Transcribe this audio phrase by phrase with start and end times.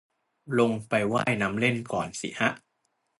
[0.59, 2.49] ลงไปว่ายน้ำเล่นก่อนสิฮะ